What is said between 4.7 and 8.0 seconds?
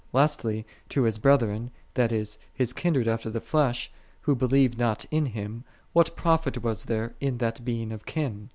not in Him, what profit was there in that being